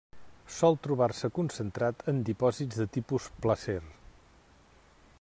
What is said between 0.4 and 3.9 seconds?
Sol trobar-se concentrat en dipòsits de tipus placer.